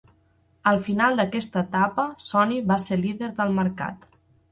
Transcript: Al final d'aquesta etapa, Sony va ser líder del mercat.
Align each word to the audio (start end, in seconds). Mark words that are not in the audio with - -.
Al 0.69 0.79
final 0.85 1.19
d'aquesta 1.19 1.61
etapa, 1.69 2.05
Sony 2.29 2.55
va 2.73 2.79
ser 2.85 2.99
líder 3.03 3.29
del 3.41 3.53
mercat. 3.59 4.09